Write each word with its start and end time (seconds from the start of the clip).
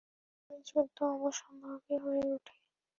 ফলে 0.41 0.57
যুদ্ধ 0.67 0.97
অবশ্যম্ভাবী 1.15 1.95
হয়ে 2.03 2.23
উঠে। 2.33 2.55